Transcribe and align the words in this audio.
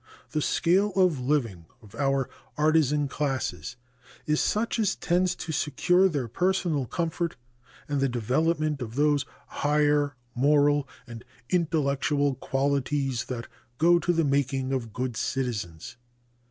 The 0.31 0.41
scale 0.41 0.91
of 0.95 1.19
living 1.19 1.67
of 1.79 1.93
our 1.93 2.27
artisan 2.57 3.07
classes 3.07 3.75
is 4.25 4.41
such 4.41 4.79
as 4.79 4.95
tends 4.95 5.35
to 5.35 5.51
secure 5.51 6.09
their 6.09 6.27
personal 6.27 6.87
comfort 6.87 7.35
and 7.87 7.99
the 8.01 8.09
development 8.09 8.81
of 8.81 8.95
those 8.95 9.27
higher 9.61 10.15
moral 10.33 10.89
and 11.05 11.23
intellectual 11.51 12.33
qualities 12.33 13.25
that 13.25 13.47
go 13.77 13.99
to 13.99 14.11
the 14.11 14.25
making 14.25 14.73
of 14.73 14.91
good 14.91 15.15
citizens. 15.15 15.97